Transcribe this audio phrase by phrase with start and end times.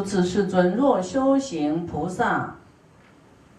[0.00, 2.54] 复次世尊，若修行菩萨，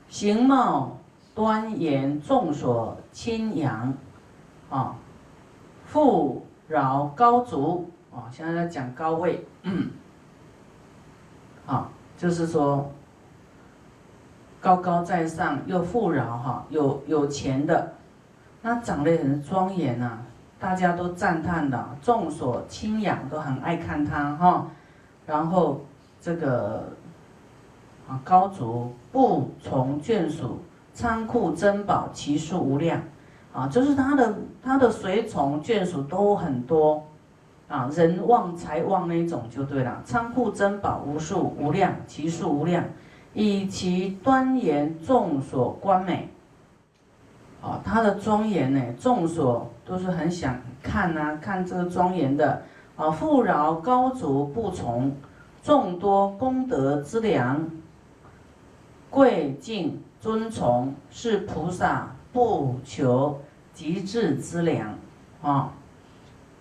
[0.10, 0.98] 形貌
[1.36, 3.94] 端严，众所亲仰，
[4.72, 4.96] 啊，
[5.86, 9.46] 富饶高足，啊，现在在讲高位，
[11.68, 12.92] 啊，就是说
[14.60, 17.94] 高高在上，又富饶哈，有有钱的，
[18.64, 20.18] 那长得很庄严呐，
[20.60, 24.66] 大家都赞叹的，众所亲仰，都很爱看他哈，
[25.28, 25.82] 然后。
[26.22, 26.84] 这个
[28.08, 30.60] 啊，高足不从眷属，
[30.94, 33.02] 仓库珍宝其数无量，
[33.52, 37.04] 啊，就是他的他的随从眷属都很多，
[37.68, 40.00] 啊，人旺财旺那种就对了。
[40.06, 42.84] 仓库珍宝无数无量，其数无量，
[43.34, 46.30] 以其端严众所观美，
[47.64, 52.62] 啊，他的庄严呢，众所都是很想看呐，看这个庄严的，
[52.96, 55.12] 啊，富饶高足不从。
[55.64, 57.70] 众多功德之良，
[59.12, 63.40] 贵敬尊崇是菩萨不求
[63.72, 64.98] 极致之良
[65.44, 65.72] 啊！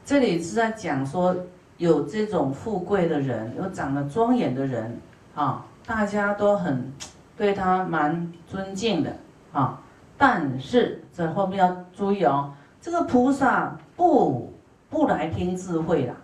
[0.04, 1.34] 这里是在讲说，
[1.78, 4.98] 有这种富贵的人，有长得庄严的人
[5.34, 6.92] 啊，大家都很
[7.38, 9.16] 对他蛮尊敬的
[9.50, 9.80] 啊。
[10.18, 14.52] 但是在后面要注意哦，这个菩萨不
[14.90, 16.14] 不来听智慧啦，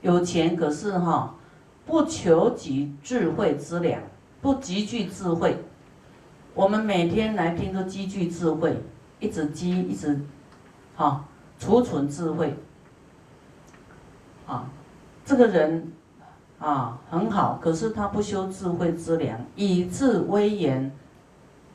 [0.00, 1.32] 有钱可是哈。
[1.86, 4.00] 不求集智慧之良，
[4.40, 5.62] 不积聚智慧。
[6.54, 8.82] 我们每天来听都积聚智慧，
[9.20, 10.18] 一直积，一直，
[10.96, 11.24] 哈，
[11.58, 12.56] 储存智慧。
[14.46, 14.70] 啊，
[15.24, 15.92] 这个人
[16.58, 20.90] 啊很好，可是他不修智慧之良，以自威严，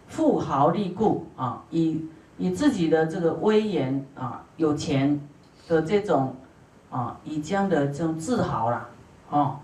[0.07, 2.07] 富豪利故啊，以
[2.37, 5.21] 以自己的这个威严啊，有钱
[5.67, 6.35] 的这种
[6.89, 8.89] 啊，以这样的这种自豪啦，
[9.29, 9.59] 啊。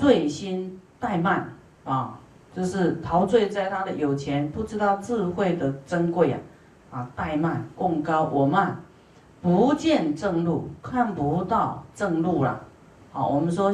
[0.00, 1.52] 醉心怠慢
[1.84, 2.18] 啊，
[2.56, 6.40] 就是陶醉在他的有钱，不知道智慧的珍贵啊，
[6.90, 8.80] 啊怠慢共高我慢，
[9.42, 12.62] 不见正路，看不到正路了。
[13.12, 13.70] 好，我们说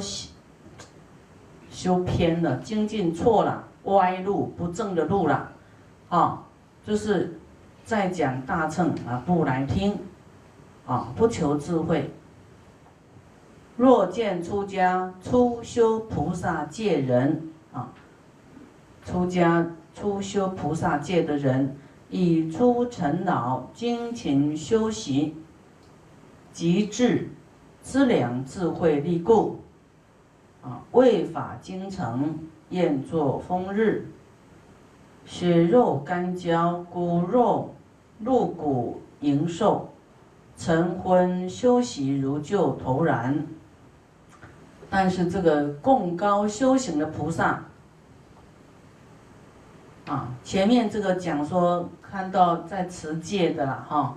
[1.70, 5.52] 修偏了，精进错了，歪路不正的路了，
[6.08, 6.42] 啊，
[6.84, 7.38] 就是
[7.84, 9.96] 在讲大乘啊，不来听，
[10.86, 12.12] 啊，不求智慧。
[13.76, 17.92] 若见出家初修菩萨戒人啊，
[19.04, 21.76] 出家初修菩萨戒的人，
[22.08, 25.36] 以出尘劳精勤修习，
[26.52, 27.28] 极致
[27.82, 29.58] 资粮智慧力故，
[30.62, 32.38] 啊，为法精诚，
[32.70, 34.06] 愿作风日，
[35.26, 37.74] 血肉干焦，骨肉
[38.20, 39.90] 入骨营受，
[40.56, 43.46] 晨昏修习如旧投然。
[44.88, 47.64] 但是这个供高修行的菩萨，
[50.06, 54.16] 啊，前面这个讲说看到在持戒的啦，哈，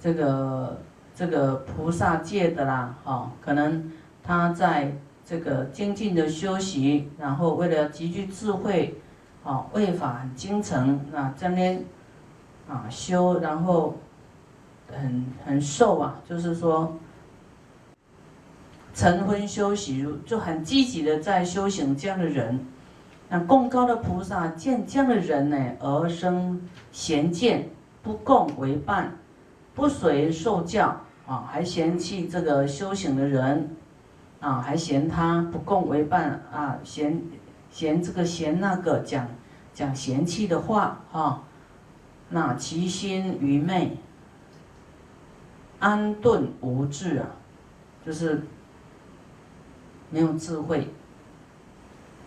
[0.00, 0.80] 这个
[1.14, 3.90] 这个菩萨戒的啦，哈，可能
[4.22, 9.00] 他在这个精进的修习，然后为了积聚智慧，
[9.42, 11.84] 啊，为法精诚，啊，这边
[12.68, 13.96] 啊修，然后
[14.88, 16.96] 很很瘦啊，就是说。
[18.96, 22.58] 晨昏休息就很积极的在修行，这样的人，
[23.28, 26.58] 那供高的菩萨见这样的人呢，而生
[26.92, 27.68] 嫌见，
[28.02, 29.14] 不共为伴，
[29.74, 33.68] 不随受教啊，还嫌弃这个修行的人，
[34.40, 37.20] 啊，还嫌他不共为伴啊，嫌
[37.70, 39.28] 嫌这个嫌那个讲
[39.74, 41.42] 讲嫌弃的话啊，
[42.30, 43.98] 那其心愚昧，
[45.80, 47.26] 安顿无智啊，
[48.06, 48.40] 就是。
[50.08, 50.88] 没有智慧，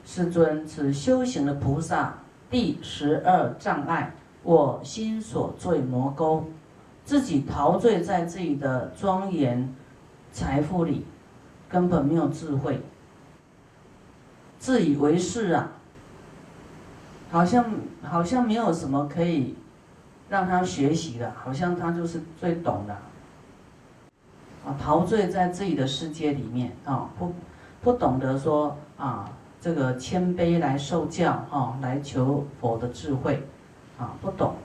[0.05, 2.15] 世尊，此修行的菩萨
[2.49, 4.13] 第十二障碍，
[4.43, 6.45] 我心所坠魔沟，
[7.05, 9.73] 自己陶醉在自己的庄严
[10.33, 11.05] 财富里，
[11.69, 12.81] 根本没有智慧，
[14.59, 15.71] 自以为是啊，
[17.31, 17.65] 好像
[18.03, 19.55] 好像没有什么可以
[20.27, 22.93] 让他学习的，好像他就是最懂的，
[24.65, 27.33] 啊，陶醉在自己的世界里面啊，不。
[27.81, 29.29] 不懂得说啊，
[29.61, 33.41] 这个谦卑来受教哈，来求佛的智慧，
[33.97, 34.55] 啊，不懂，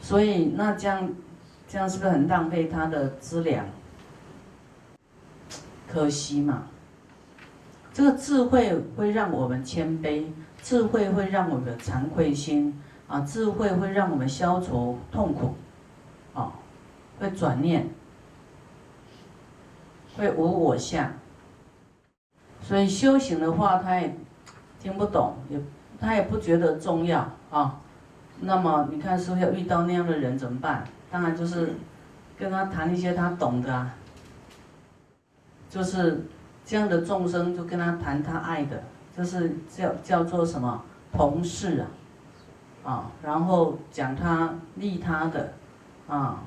[0.00, 1.10] 所以那这样，
[1.68, 3.66] 这样是不是很浪费他的资粮？
[5.86, 6.64] 可惜嘛，
[7.92, 10.24] 这个智慧会让我们谦卑，
[10.62, 15.54] 智慧会让我们的惭愧心啊，智慧会让我们消除痛苦，
[16.34, 16.52] 啊，
[17.18, 17.88] 会转念，
[20.16, 21.12] 会无我相。
[22.68, 24.14] 所以修行的话，他也
[24.78, 25.58] 听不懂，也
[25.98, 27.80] 他也不觉得重要啊。
[28.40, 30.84] 那么你看，是不是要遇到那样的人怎么办？
[31.10, 31.72] 当然就是
[32.38, 33.94] 跟他谈一些他懂的啊，
[35.70, 36.26] 就是
[36.62, 38.82] 这样的众生就跟他谈他爱的，
[39.16, 41.88] 就是叫叫做什么同事啊，
[42.84, 45.54] 啊，然后讲他利他的，
[46.06, 46.42] 啊，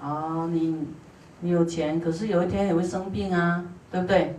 [0.00, 0.86] 啊，你
[1.40, 4.38] 你有钱，可是有一天也会生病啊，对不对？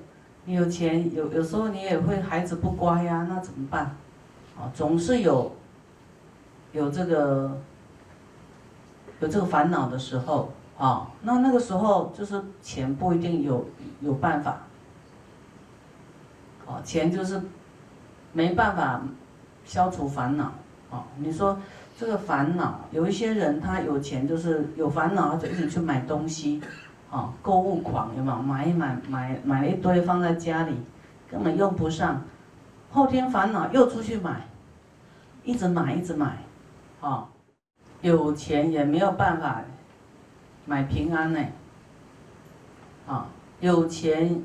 [0.54, 3.96] 有钱，有有时候你也会孩子不乖呀，那怎么办？
[4.58, 5.56] 啊，总是有。
[6.72, 7.58] 有这个
[9.20, 13.68] 有这个烦恼的时候啊，那那个时候就是钱不一定有
[14.02, 14.60] 有办法，
[16.68, 17.42] 哦，钱就是
[18.34, 19.02] 没办法
[19.66, 20.54] 消除烦恼
[20.92, 21.04] 啊。
[21.18, 21.60] 你说
[21.98, 26.62] 这个烦恼，有一些人他有钱就是有烦恼，他就一直去买东西，
[27.12, 28.38] 啊，购物狂有没有？
[28.42, 30.76] 买一买买买了一堆放在家里，
[31.30, 32.22] 根本用不上，
[32.92, 34.48] 后天烦恼又出去买，
[35.44, 36.38] 一直买一直买。
[37.02, 37.28] 啊，
[38.02, 39.62] 有钱也没有办法
[40.66, 41.40] 买平安呢。
[43.08, 43.28] 啊，
[43.60, 44.44] 有钱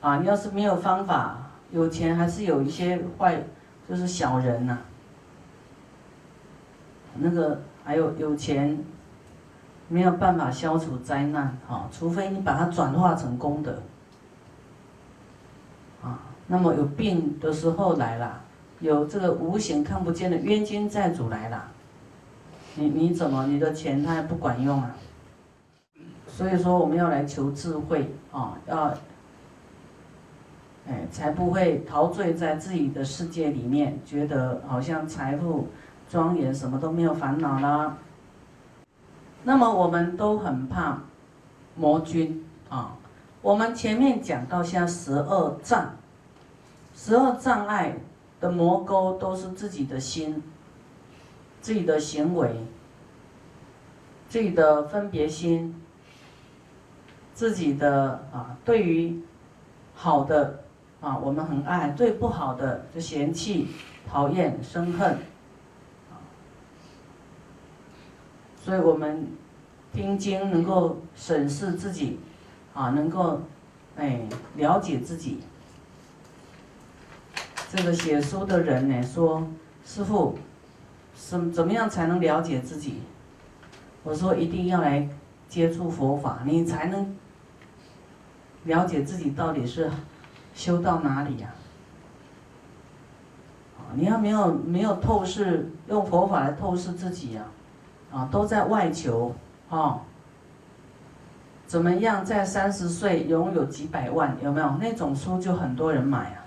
[0.00, 1.38] 啊，你要是没有方法，
[1.70, 3.42] 有钱还是有一些坏，
[3.88, 4.78] 就是小人呐。
[7.18, 8.78] 那个还有有钱
[9.88, 13.82] 没有办法消除灾难啊，除非你把它转化成功德。
[16.02, 18.40] 啊，那么有病的时候来了。
[18.80, 21.64] 有这个无形看不见的冤亲债主来了，
[22.74, 24.94] 你你怎么你的钱他也不管用啊？
[26.28, 28.92] 所以说我们要来求智慧啊，要，
[30.86, 35.68] 哎，才不会陶醉在自己的世界里面，觉得好像财富
[36.10, 37.96] 庄严，什么都没有烦恼啦。
[39.46, 40.98] 那么我们都很怕
[41.76, 42.96] 魔君啊。
[43.40, 45.94] 我们前面讲到像十二障，
[46.94, 47.96] 十二障碍。
[48.38, 50.42] 的魔沟都是自己的心、
[51.62, 52.54] 自己的行为、
[54.28, 55.74] 自己的分别心、
[57.32, 59.22] 自己的啊，对于
[59.94, 60.64] 好的
[61.00, 63.68] 啊，我们很爱；对不好的就嫌弃、
[64.06, 65.14] 讨厌、生恨。
[66.12, 66.20] 啊，
[68.66, 69.24] 所以我们
[69.92, 72.18] 听经能够审视自己，
[72.74, 73.40] 啊，能够
[73.96, 74.22] 哎
[74.56, 75.38] 了解自己。
[77.70, 79.46] 这个写书的人呢说
[79.86, 80.36] ：“师傅，
[81.14, 83.02] 怎怎么样才能了解自己？”
[84.02, 85.08] 我说：“一定要来
[85.48, 87.16] 接触佛法，你才能
[88.64, 89.88] 了解自己到底是
[90.56, 91.54] 修到哪里呀？
[93.78, 97.42] 啊，你要没有没有透视，用佛法来透视自己呀？
[97.42, 97.54] 啊，
[98.12, 99.34] 啊都在外求
[99.68, 100.00] 哦？
[101.66, 104.36] 怎么样在三十岁拥有几百万？
[104.42, 106.44] 有没有那种书就很多人买啊？”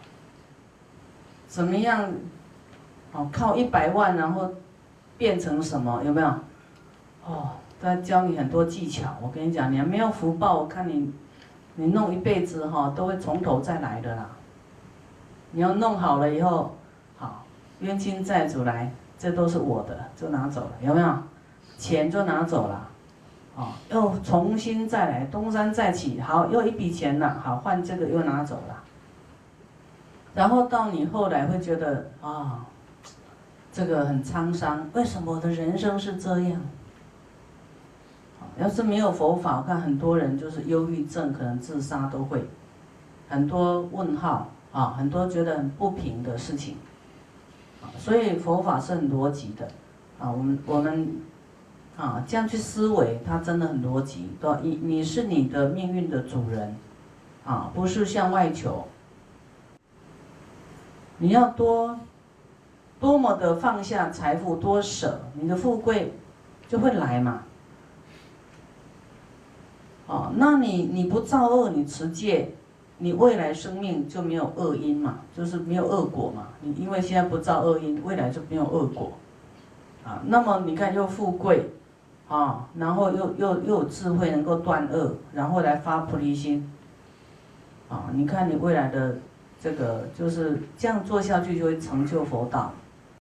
[1.48, 2.10] 怎么样？
[3.12, 4.50] 哦，靠一百万然后
[5.18, 6.02] 变成什么？
[6.04, 6.28] 有没有？
[7.26, 7.50] 哦，
[7.82, 9.14] 在教你很多技巧。
[9.22, 11.12] 我跟你讲，你还没有福报，我看你，
[11.76, 14.30] 你弄一辈子哈，都会从头再来的啦。
[15.52, 16.76] 你要弄好了以后，
[17.18, 17.44] 好，
[17.80, 21.18] 冤亲债主来，这都是我的，就拿走了，有没有？
[21.80, 22.88] 钱就拿走了，
[23.56, 28.84] 哦，又重新再来，东山再起，好，又一笔钱了，好，换这个又拿走了。
[30.36, 32.66] 然后到你后来会觉得啊，
[33.72, 34.88] 这个很沧桑。
[34.94, 36.60] 为什么我的人生是这样？
[38.60, 42.44] 要是没有佛法，我看很多人就是忧郁症，可能自杀都会。
[43.30, 46.76] 很多问号啊，很多觉得不平的事情。
[47.98, 49.66] 所以佛法是很逻辑的
[50.20, 50.30] 啊。
[50.30, 51.22] 我们我们
[52.00, 54.30] 啊这样去思维，它真的很逻辑。
[54.40, 54.50] 对？
[54.64, 56.74] 你你是你的命运的主人
[57.46, 58.88] 啊，不是向外求。
[61.18, 62.00] 你要多，
[63.02, 66.14] 多么的放下财富，多舍，你的富贵
[66.70, 67.44] 就会来嘛。
[70.08, 72.54] 哦，那你你不造恶，你持戒，
[73.00, 76.48] 你未来生命就没有恶因嘛，就是没有恶果嘛。
[76.62, 79.12] 你因为现在不造恶因，未来就没有恶果。
[80.06, 81.70] 啊，那么你看又富贵，
[82.30, 86.72] 啊，然后又又又有智慧，能够断恶，然后来发菩提心。
[87.90, 89.18] 啊，你看你未来的。
[89.62, 92.72] 这个就是这样做下去，就会成就佛道。